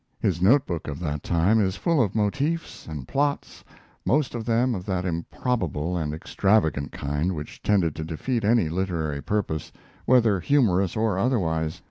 His 0.19 0.41
note 0.41 0.65
book 0.65 0.87
of 0.87 0.99
that 1.01 1.21
time 1.21 1.59
is 1.61 1.75
full 1.75 2.01
of 2.01 2.15
motifs 2.15 2.87
and 2.87 3.07
plots, 3.07 3.63
most 4.03 4.33
of 4.33 4.45
them 4.45 4.73
of 4.73 4.83
that 4.87 5.05
improbable 5.05 5.95
and 5.95 6.11
extravagant 6.11 6.91
kind 6.91 7.35
which 7.35 7.61
tended 7.61 7.95
to 7.97 8.03
defeat 8.03 8.43
any 8.43 8.67
literary 8.67 9.21
purpose, 9.21 9.71
whether 10.05 10.39
humorous 10.39 10.95
or 10.95 11.19
otherwise. 11.19 11.79